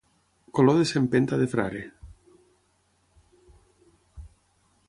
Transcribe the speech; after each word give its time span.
Color 0.51 0.77
de 0.79 0.85
sempenta 0.91 1.37
de 1.41 1.45
frare. 1.51 1.83